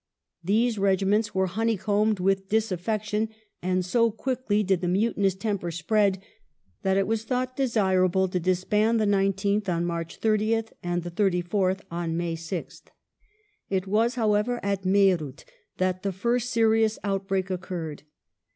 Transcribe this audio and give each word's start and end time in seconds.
These 0.43 0.79
regiments 0.79 1.35
were 1.35 1.45
honeycombed 1.45 2.19
with 2.19 2.49
disaffection, 2.49 3.29
and 3.61 3.85
so 3.85 4.09
quickly 4.09 4.63
did 4.63 4.81
the 4.81 4.87
mutinous 4.87 5.35
temper 5.35 5.69
spread 5.69 6.17
that 6.81 6.97
it 6.97 7.05
was 7.05 7.23
thought 7.23 7.55
desirable 7.55 8.27
to 8.29 8.39
disband 8.39 8.99
the 8.99 9.05
19th 9.05 9.69
on 9.69 9.85
March 9.85 10.19
SOth, 10.19 10.73
and 10.81 11.03
the 11.03 11.11
34th 11.11 11.81
on 11.91 12.17
May 12.17 12.35
6th. 12.35 12.85
It 13.69 13.85
was, 13.85 14.15
however, 14.15 14.59
at 14.63 14.85
Meerut 14.85 15.45
that 15.77 16.01
the 16.01 16.11
first 16.11 16.49
serious 16.49 16.97
outbreak 17.03 17.51
oc 17.51 17.67
curred. 17.67 17.99